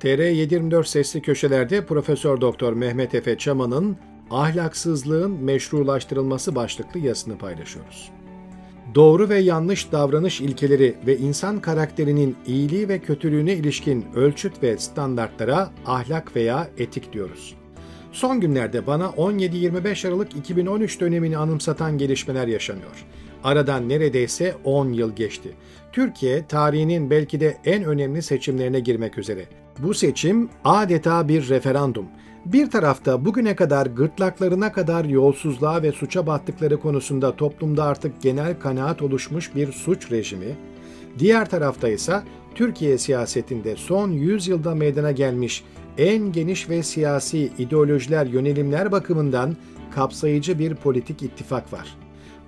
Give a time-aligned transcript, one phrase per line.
[0.00, 3.96] TR724 sesli köşelerde Profesör Doktor Mehmet Efe Çaman'ın
[4.30, 8.10] Ahlaksızlığın Meşrulaştırılması başlıklı yazısını paylaşıyoruz.
[8.94, 15.70] Doğru ve yanlış davranış ilkeleri ve insan karakterinin iyiliği ve kötülüğüne ilişkin ölçüt ve standartlara
[15.86, 17.54] ahlak veya etik diyoruz.
[18.12, 23.06] Son günlerde bana 17-25 Aralık 2013 dönemini anımsatan gelişmeler yaşanıyor.
[23.44, 25.52] Aradan neredeyse 10 yıl geçti.
[25.92, 29.46] Türkiye tarihinin belki de en önemli seçimlerine girmek üzere.
[29.78, 32.06] Bu seçim adeta bir referandum.
[32.46, 39.02] Bir tarafta bugüne kadar gırtlaklarına kadar yolsuzluğa ve suça battıkları konusunda toplumda artık genel kanaat
[39.02, 40.56] oluşmuş bir suç rejimi,
[41.18, 42.22] diğer tarafta ise
[42.54, 45.64] Türkiye siyasetinde son 100 yılda meydana gelmiş
[45.98, 49.56] en geniş ve siyasi ideolojiler yönelimler bakımından
[49.94, 51.96] kapsayıcı bir politik ittifak var.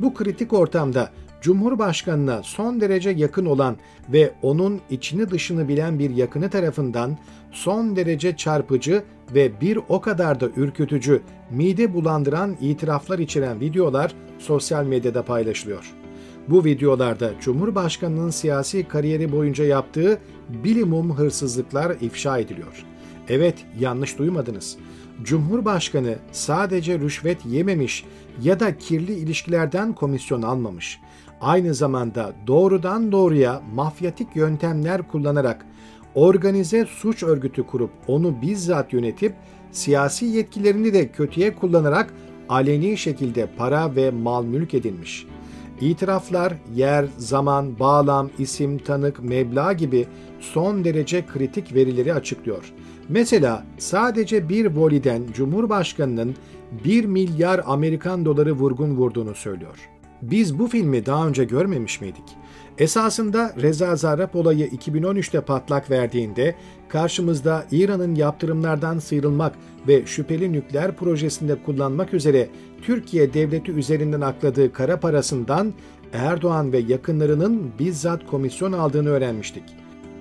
[0.01, 1.11] Bu kritik ortamda
[1.41, 3.77] Cumhurbaşkanına son derece yakın olan
[4.13, 7.19] ve onun içini dışını bilen bir yakını tarafından
[7.53, 9.03] son derece çarpıcı
[9.35, 15.95] ve bir o kadar da ürkütücü, mide bulandıran itiraflar içeren videolar sosyal medyada paylaşılıyor.
[16.49, 22.85] Bu videolarda Cumhurbaşkanının siyasi kariyeri boyunca yaptığı bilimum hırsızlıklar ifşa ediliyor.
[23.29, 24.77] Evet, yanlış duymadınız.
[25.23, 28.05] Cumhurbaşkanı sadece rüşvet yememiş
[28.43, 31.01] ya da kirli ilişkilerden komisyon almamış.
[31.41, 35.67] Aynı zamanda doğrudan doğruya mafyatik yöntemler kullanarak
[36.15, 39.35] organize suç örgütü kurup onu bizzat yönetip
[39.73, 42.15] siyasi yetkilerini de kötüye kullanarak
[42.49, 45.27] aleni şekilde para ve mal mülk edinmiş.
[45.81, 50.07] İtiraflar yer, zaman, bağlam, isim, tanık, meblağ gibi
[50.41, 52.73] son derece kritik verileri açıklıyor.
[53.09, 56.35] Mesela sadece bir voliden Cumhurbaşkanının
[56.85, 59.89] 1 milyar Amerikan doları vurgun vurduğunu söylüyor.
[60.23, 62.25] Biz bu filmi daha önce görmemiş miydik?
[62.79, 66.55] Esasında Reza Zarrab olayı 2013'te patlak verdiğinde
[66.89, 69.55] karşımızda İran'ın yaptırımlardan sıyrılmak
[69.89, 72.49] ve şüpheli nükleer projesinde kullanmak üzere
[72.83, 75.75] Türkiye devleti üzerinden akladığı kara parasından
[76.13, 79.65] Erdoğan ve yakınlarının bizzat komisyon aldığını öğrenmiştik.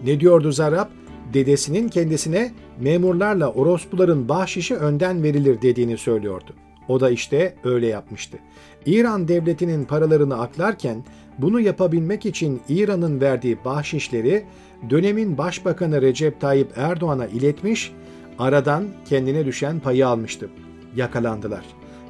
[0.05, 0.87] Ne diyordu Zarrab?
[1.33, 6.53] Dedesinin kendisine memurlarla orospuların bahşişi önden verilir dediğini söylüyordu.
[6.87, 8.37] O da işte öyle yapmıştı.
[8.85, 11.03] İran devletinin paralarını aklarken
[11.37, 14.45] bunu yapabilmek için İran'ın verdiği bahşişleri
[14.89, 17.91] dönemin başbakanı Recep Tayyip Erdoğan'a iletmiş,
[18.39, 20.49] aradan kendine düşen payı almıştı.
[20.95, 21.65] Yakalandılar.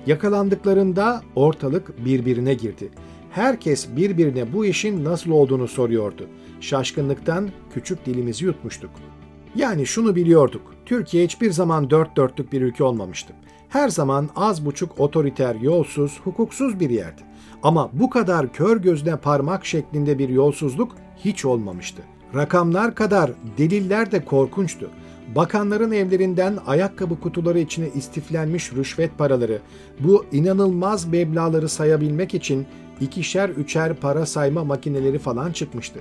[0.07, 2.89] Yakalandıklarında ortalık birbirine girdi.
[3.31, 6.27] Herkes birbirine bu işin nasıl olduğunu soruyordu.
[6.61, 8.91] Şaşkınlıktan küçük dilimizi yutmuştuk.
[9.55, 10.61] Yani şunu biliyorduk.
[10.85, 13.33] Türkiye hiçbir zaman dört dörtlük bir ülke olmamıştı.
[13.69, 17.21] Her zaman az buçuk otoriter, yolsuz, hukuksuz bir yerdi.
[17.63, 22.01] Ama bu kadar kör gözüne parmak şeklinde bir yolsuzluk hiç olmamıştı.
[22.35, 24.89] Rakamlar kadar deliller de korkunçtu.
[25.35, 29.61] Bakanların evlerinden ayakkabı kutuları içine istiflenmiş rüşvet paraları,
[29.99, 32.65] bu inanılmaz meblaları sayabilmek için
[33.01, 35.99] ikişer üçer para sayma makineleri falan çıkmıştı.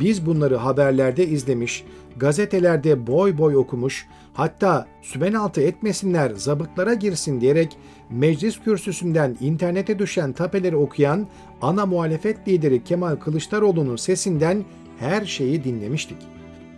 [0.00, 1.84] Biz bunları haberlerde izlemiş,
[2.16, 7.76] gazetelerde boy boy okumuş, hatta sümenaltı etmesinler, zabıtlara girsin diyerek
[8.10, 11.26] meclis kürsüsünden internete düşen tapeleri okuyan
[11.62, 14.64] ana muhalefet lideri Kemal Kılıçdaroğlu'nun sesinden
[14.98, 16.18] her şeyi dinlemiştik.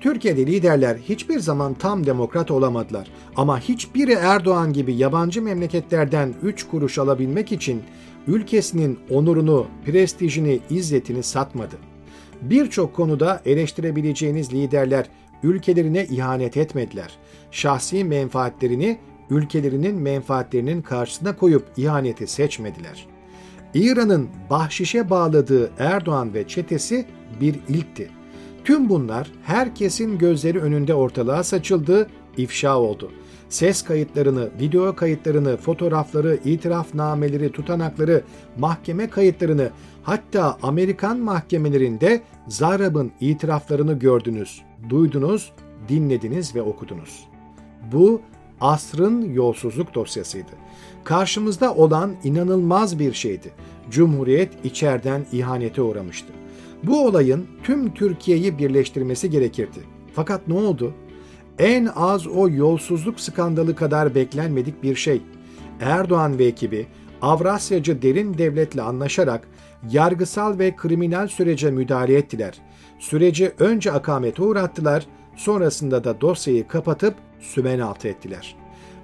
[0.01, 6.99] Türkiye'de liderler hiçbir zaman tam demokrat olamadılar ama hiçbiri Erdoğan gibi yabancı memleketlerden 3 kuruş
[6.99, 7.83] alabilmek için
[8.29, 11.77] ülkesinin onurunu, prestijini, izzetini satmadı.
[12.43, 15.07] Birçok konuda eleştirebileceğiniz liderler
[15.43, 17.19] ülkelerine ihanet etmediler.
[17.51, 18.99] Şahsi menfaatlerini
[19.31, 23.07] ülkelerinin menfaatlerinin karşısına koyup ihaneti seçmediler.
[23.75, 27.07] İran'ın bahşişe bağladığı Erdoğan ve çetesi
[27.41, 28.11] bir ilkti.
[28.65, 33.13] Tüm bunlar herkesin gözleri önünde ortalığa saçıldı, ifşa oldu.
[33.49, 38.23] Ses kayıtlarını, video kayıtlarını, fotoğrafları, itirafnameleri, tutanakları,
[38.59, 39.71] mahkeme kayıtlarını,
[40.03, 45.53] hatta Amerikan mahkemelerinde Zarrab'ın itiraflarını gördünüz, duydunuz,
[45.89, 47.29] dinlediniz ve okudunuz.
[47.93, 48.21] Bu
[48.61, 50.53] asrın yolsuzluk dosyasıydı.
[51.05, 53.51] Karşımızda olan inanılmaz bir şeydi.
[53.91, 56.33] Cumhuriyet içeriden ihanete uğramıştı.
[56.83, 59.79] Bu olayın tüm Türkiye'yi birleştirmesi gerekirdi.
[60.15, 60.95] Fakat ne oldu?
[61.59, 65.23] En az o yolsuzluk skandalı kadar beklenmedik bir şey.
[65.81, 66.87] Erdoğan ve ekibi
[67.23, 69.49] Avrasyacı derin devletle anlaşarak
[69.91, 72.55] yargısal ve kriminal sürece müdahale ettiler.
[72.99, 75.07] Süreci önce akamete uğrattılar,
[75.37, 78.57] sonrasında da dosyayı kapatıp sümen altı ettiler.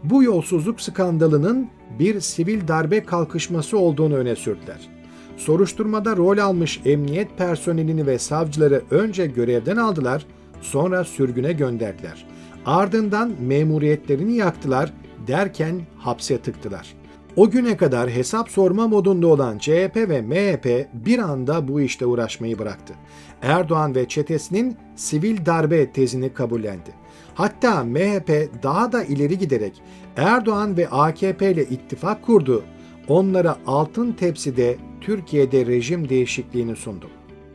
[0.05, 1.69] Bu yolsuzluk skandalının
[1.99, 4.89] bir sivil darbe kalkışması olduğunu öne sürdüler.
[5.37, 10.27] Soruşturmada rol almış emniyet personelini ve savcıları önce görevden aldılar,
[10.61, 12.27] sonra sürgüne gönderdiler.
[12.66, 14.93] Ardından memuriyetlerini yaktılar
[15.26, 16.94] derken hapse tıktılar.
[17.37, 22.58] O güne kadar hesap sorma modunda olan CHP ve MHP bir anda bu işte uğraşmayı
[22.58, 22.94] bıraktı.
[23.43, 26.90] Erdoğan ve çetesinin sivil darbe tezini kabullendi.
[27.34, 29.82] Hatta MHP daha da ileri giderek
[30.17, 32.64] Erdoğan ve AKP ile ittifak kurdu.
[33.08, 37.10] Onlara altın tepside Türkiye'de rejim değişikliğini sundu.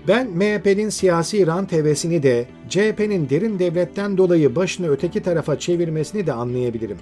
[0.08, 6.34] Ben MHP'nin siyasi rant hevesini de CHP'nin derin devletten dolayı başını öteki tarafa çevirmesini de
[6.34, 6.98] anlayabilirim.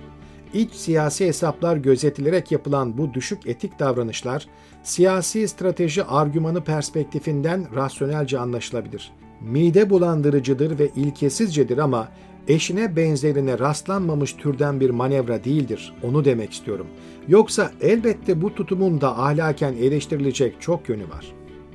[0.54, 4.48] İç siyasi hesaplar gözetilerek yapılan bu düşük etik davranışlar,
[4.84, 9.12] siyasi strateji argümanı perspektifinden rasyonelce anlaşılabilir.
[9.42, 12.08] Mide bulandırıcıdır ve ilkesizcedir ama
[12.48, 15.94] eşine benzerine rastlanmamış türden bir manevra değildir.
[16.04, 16.88] Onu demek istiyorum.
[17.28, 21.26] Yoksa elbette bu tutumun da ahlaken eleştirilecek çok yönü var.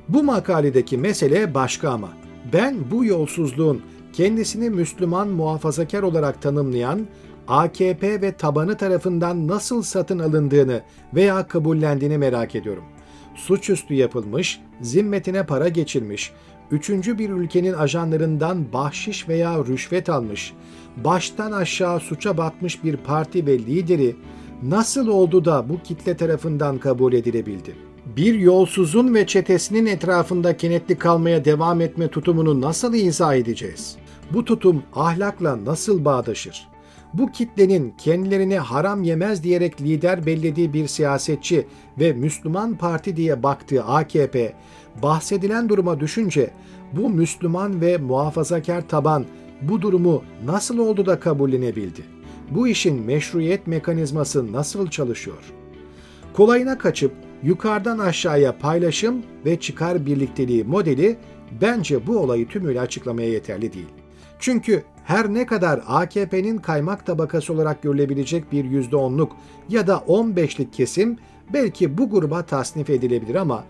[0.09, 2.09] Bu makaledeki mesele başka ama.
[2.53, 3.81] Ben bu yolsuzluğun
[4.13, 7.07] kendisini Müslüman muhafazakar olarak tanımlayan
[7.47, 10.81] AKP ve tabanı tarafından nasıl satın alındığını
[11.15, 12.83] veya kabullendiğini merak ediyorum.
[13.35, 16.31] Suçüstü yapılmış, zimmetine para geçilmiş,
[16.71, 20.53] üçüncü bir ülkenin ajanlarından bahşiş veya rüşvet almış,
[20.97, 24.15] baştan aşağı suça batmış bir parti ve lideri
[24.63, 27.92] nasıl oldu da bu kitle tarafından kabul edilebildi?
[28.05, 33.95] Bir yolsuzun ve çetesinin etrafında kenetli kalmaya devam etme tutumunu nasıl izah edeceğiz?
[34.33, 36.67] Bu tutum ahlakla nasıl bağdaşır?
[37.13, 41.67] Bu kitlenin kendilerine haram yemez diyerek lider bellediği bir siyasetçi
[41.99, 44.53] ve Müslüman parti diye baktığı AKP,
[45.03, 46.51] bahsedilen duruma düşünce
[46.93, 49.25] bu Müslüman ve muhafazakar taban
[49.61, 52.01] bu durumu nasıl oldu da kabullenebildi?
[52.51, 55.53] Bu işin meşruiyet mekanizması nasıl çalışıyor?
[56.33, 57.11] Kolayına kaçıp
[57.43, 61.17] yukarıdan aşağıya paylaşım ve çıkar birlikteliği modeli
[61.61, 63.87] bence bu olayı tümüyle açıklamaya yeterli değil.
[64.39, 69.29] Çünkü her ne kadar AKP'nin kaymak tabakası olarak görülebilecek bir %10'luk
[69.69, 71.17] ya da 15'lik kesim
[71.53, 73.63] belki bu gruba tasnif edilebilir ama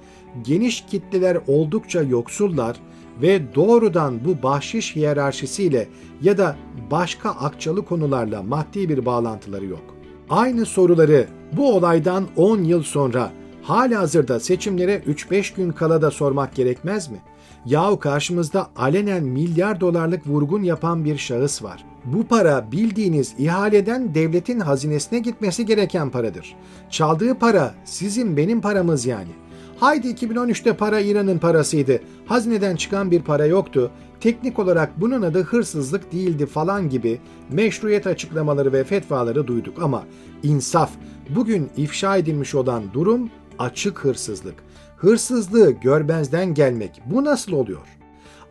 [0.43, 2.77] geniş kitleler oldukça yoksullar
[3.21, 5.87] ve doğrudan bu bahşiş hiyerarşisiyle
[6.21, 6.55] ya da
[6.91, 9.95] başka akçalı konularla maddi bir bağlantıları yok.
[10.29, 13.31] Aynı soruları bu olaydan 10 yıl sonra
[13.63, 17.17] hala hazırda seçimlere 3-5 gün kala da sormak gerekmez mi?
[17.65, 21.85] Yahu karşımızda alenen milyar dolarlık vurgun yapan bir şahıs var.
[22.05, 26.55] Bu para bildiğiniz ihaleden devletin hazinesine gitmesi gereken paradır.
[26.89, 29.31] Çaldığı para sizin benim paramız yani.
[29.79, 31.99] Haydi 2013'te para İran'ın parasıydı.
[32.25, 33.91] Hazineden çıkan bir para yoktu.
[34.19, 37.19] Teknik olarak bunun adı hırsızlık değildi falan gibi
[37.49, 40.03] meşruiyet açıklamaları ve fetvaları duyduk ama
[40.43, 40.91] insaf
[41.29, 43.29] bugün ifşa edilmiş olan durum
[43.59, 44.55] açık hırsızlık.
[44.97, 47.87] Hırsızlığı görmezden gelmek bu nasıl oluyor?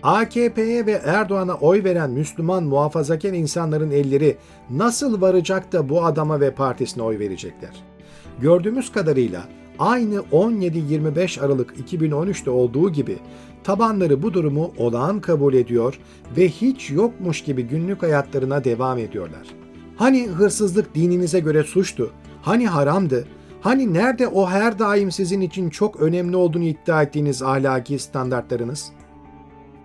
[0.03, 4.37] AKP'ye ve Erdoğan'a oy veren Müslüman muhafazakar insanların elleri
[4.71, 7.83] nasıl varacak da bu adama ve partisine oy verecekler?
[8.41, 9.45] Gördüğümüz kadarıyla
[9.79, 13.19] aynı 17-25 Aralık 2013'te olduğu gibi
[13.65, 15.99] tabanları bu durumu olağan kabul ediyor
[16.37, 19.47] ve hiç yokmuş gibi günlük hayatlarına devam ediyorlar.
[19.97, 22.11] Hani hırsızlık dininize göre suçtu,
[22.43, 23.27] hani haramdı,
[23.63, 28.93] hani nerede o her daim sizin için çok önemli olduğunu iddia ettiğiniz ahlaki standartlarınız?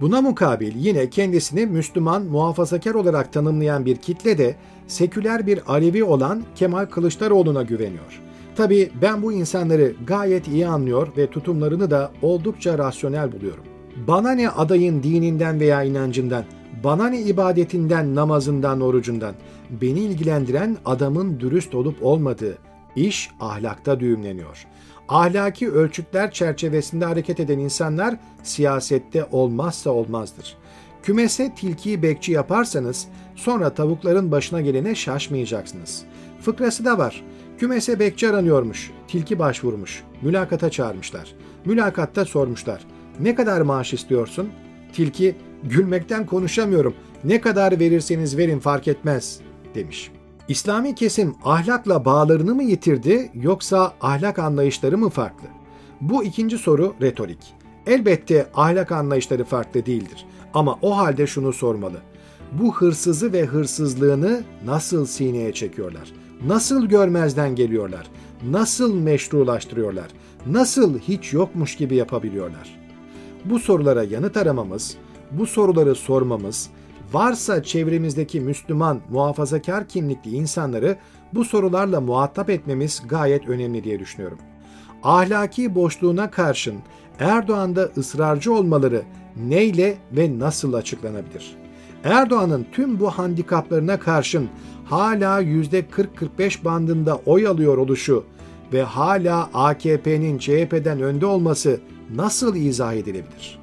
[0.02, 4.56] Buna mukabil yine kendisini Müslüman muhafazakar olarak tanımlayan bir kitle de
[4.88, 8.22] seküler bir Alevi olan Kemal Kılıçdaroğlu'na güveniyor.
[8.56, 13.64] Tabii ben bu insanları gayet iyi anlıyor ve tutumlarını da oldukça rasyonel buluyorum.
[14.08, 16.44] Bana ne adayın dininden veya inancından,
[16.84, 19.36] bana ne ibadetinden, namazından, orucundan.
[19.82, 22.58] Beni ilgilendiren adamın dürüst olup olmadığı.
[22.98, 24.68] İş ahlakta düğümleniyor.
[25.10, 30.58] Ahlaki ölçütler çerçevesinde hareket eden insanlar siyasette olmazsa olmazdır.
[31.04, 36.04] Kümese tilkiyi bekçi yaparsanız sonra tavukların başına gelene şaşmayacaksınız.
[36.42, 37.24] Fıkrası da var.
[37.58, 38.92] Kümese bekçi aranıyormuş.
[39.08, 40.04] Tilki başvurmuş.
[40.22, 41.36] Mülakata çağırmışlar.
[41.66, 42.86] Mülakatta sormuşlar.
[43.20, 44.50] Ne kadar maaş istiyorsun?
[44.94, 46.96] Tilki gülmekten konuşamıyorum.
[47.24, 49.40] Ne kadar verirseniz verin fark etmez
[49.76, 50.12] demiş.
[50.48, 55.48] İslami kesim ahlakla bağlarını mı yitirdi yoksa ahlak anlayışları mı farklı?
[56.02, 57.54] Bu ikinci soru retorik.
[57.88, 60.26] Elbette ahlak anlayışları farklı değildir.
[60.54, 61.98] Ama o halde şunu sormalı.
[62.52, 66.12] Bu hırsızı ve hırsızlığını nasıl sineye çekiyorlar?
[66.46, 68.08] Nasıl görmezden geliyorlar?
[68.50, 70.08] Nasıl meşrulaştırıyorlar?
[70.46, 72.80] Nasıl hiç yokmuş gibi yapabiliyorlar?
[73.46, 74.98] Bu sorulara yanıt aramamız,
[75.32, 76.70] bu soruları sormamız,
[77.14, 80.98] varsa çevremizdeki Müslüman, muhafazakar kimlikli insanları
[81.34, 84.38] bu sorularla muhatap etmemiz gayet önemli diye düşünüyorum.
[85.04, 86.76] Ahlaki boşluğuna karşın
[87.20, 89.02] Erdoğan'da ısrarcı olmaları
[89.48, 91.56] neyle ve nasıl açıklanabilir?
[92.04, 94.50] Erdoğan'ın tüm bu handikaplarına karşın
[94.86, 98.24] hala %40-45 bandında oy alıyor oluşu
[98.74, 101.80] ve hala AKP'nin CHP'den önde olması
[102.16, 103.57] nasıl izah edilebilir?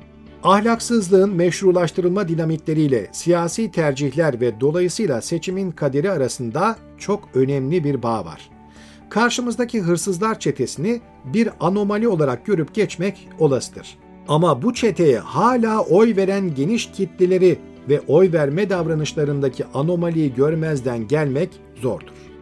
[0.44, 8.50] Ahlaksızlığın meşrulaştırılma dinamikleriyle siyasi tercihler ve dolayısıyla seçimin kaderi arasında çok önemli bir bağ var.
[9.10, 13.98] Karşımızdaki hırsızlar çetesini bir anomali olarak görüp geçmek olasıdır.
[14.28, 17.58] Ama bu çeteye hala oy veren geniş kitleleri
[17.88, 21.50] ve oy verme davranışlarındaki anomaliyi görmezden gelmek
[21.82, 22.33] zordur.